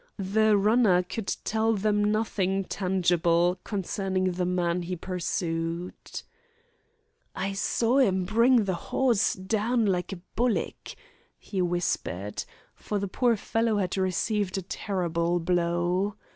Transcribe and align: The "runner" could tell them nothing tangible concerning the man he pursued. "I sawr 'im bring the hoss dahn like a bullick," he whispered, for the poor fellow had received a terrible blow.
The 0.17 0.57
"runner" 0.57 1.03
could 1.03 1.27
tell 1.43 1.73
them 1.73 2.03
nothing 2.11 2.63
tangible 2.63 3.59
concerning 3.63 4.31
the 4.31 4.47
man 4.47 4.81
he 4.81 4.95
pursued. 4.95 5.93
"I 7.35 7.51
sawr 7.53 8.01
'im 8.03 8.25
bring 8.25 8.63
the 8.63 8.73
hoss 8.73 9.35
dahn 9.35 9.85
like 9.85 10.11
a 10.11 10.19
bullick," 10.35 10.95
he 11.37 11.61
whispered, 11.61 12.43
for 12.73 12.97
the 12.97 13.07
poor 13.07 13.35
fellow 13.35 13.77
had 13.77 13.95
received 13.95 14.57
a 14.57 14.63
terrible 14.63 15.39
blow. 15.39 16.15